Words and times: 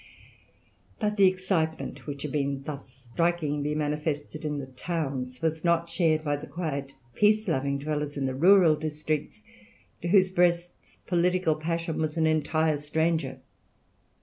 But 0.99 1.15
the 1.17 1.27
excitement 1.27 2.07
which 2.07 2.23
had 2.23 2.31
been 2.31 2.63
thus 2.63 2.91
strikingly 3.13 3.75
manifested 3.75 4.43
in 4.43 4.57
the 4.57 4.65
towns 4.65 5.43
was 5.43 5.63
not 5.63 5.87
shared 5.89 6.23
by 6.23 6.37
the 6.37 6.47
quiet 6.47 6.93
peace 7.13 7.47
loving 7.47 7.77
dwellers 7.77 8.17
in 8.17 8.25
the 8.25 8.33
rural 8.33 8.75
districts, 8.75 9.43
to 10.01 10.07
whose 10.07 10.31
breasts 10.31 10.97
political 11.05 11.53
passion 11.55 11.99
was 11.99 12.17
an 12.17 12.25
entire 12.25 12.79
stranger. 12.79 13.41